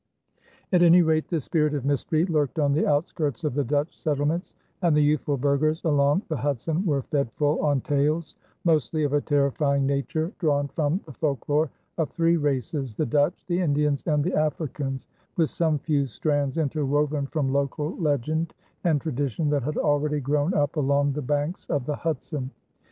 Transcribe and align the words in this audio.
At 0.73 0.81
any 0.81 1.03
rate 1.03 1.27
the 1.27 1.39
spirit 1.39 1.75
of 1.75 1.85
mystery 1.85 2.25
lurked 2.25 2.57
on 2.57 2.73
the 2.73 2.87
outskirts 2.87 3.43
of 3.43 3.53
the 3.53 3.63
Dutch 3.63 3.95
settlements, 3.95 4.55
and 4.81 4.97
the 4.97 5.03
youthful 5.03 5.37
burghers 5.37 5.83
along 5.83 6.23
the 6.27 6.37
Hudson 6.37 6.83
were 6.87 7.03
fed 7.03 7.31
full 7.33 7.59
on 7.61 7.81
tales, 7.81 8.33
mostly 8.63 9.03
of 9.03 9.13
a 9.13 9.21
terrifying 9.21 9.85
nature, 9.85 10.33
drawn 10.39 10.67
from 10.69 11.01
the 11.05 11.13
folklore 11.13 11.69
of 11.99 12.09
three 12.09 12.35
races, 12.35 12.95
the 12.95 13.05
Dutch, 13.05 13.45
the 13.45 13.61
Indians, 13.61 14.01
and 14.07 14.23
the 14.23 14.33
Africans, 14.33 15.07
with 15.37 15.51
some 15.51 15.77
few 15.77 16.07
strands 16.07 16.57
interwoven 16.57 17.27
from 17.27 17.53
local 17.53 17.95
legend 17.97 18.55
and 18.83 18.99
tradition 18.99 19.51
that 19.51 19.61
had 19.61 19.77
already 19.77 20.19
grown 20.19 20.55
up 20.55 20.77
along 20.77 21.13
the 21.13 21.21
banks 21.21 21.67
of 21.69 21.85
the 21.85 21.97
Hudson. 21.97 22.49